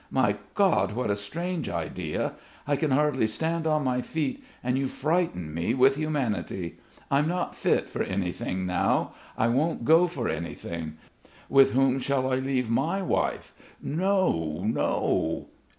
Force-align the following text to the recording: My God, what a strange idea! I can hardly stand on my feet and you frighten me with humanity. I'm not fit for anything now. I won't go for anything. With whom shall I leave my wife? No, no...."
My 0.09 0.37
God, 0.55 0.93
what 0.93 1.11
a 1.11 1.15
strange 1.15 1.69
idea! 1.69 2.33
I 2.65 2.75
can 2.75 2.89
hardly 2.89 3.27
stand 3.27 3.67
on 3.67 3.83
my 3.83 4.01
feet 4.01 4.43
and 4.63 4.75
you 4.75 4.87
frighten 4.87 5.53
me 5.53 5.75
with 5.75 5.95
humanity. 5.95 6.79
I'm 7.11 7.27
not 7.27 7.53
fit 7.53 7.87
for 7.87 8.01
anything 8.01 8.65
now. 8.65 9.13
I 9.37 9.47
won't 9.47 9.85
go 9.85 10.07
for 10.07 10.27
anything. 10.27 10.97
With 11.49 11.73
whom 11.73 11.99
shall 11.99 12.33
I 12.33 12.37
leave 12.37 12.67
my 12.67 13.03
wife? 13.03 13.53
No, 13.79 14.63
no...." 14.65 15.49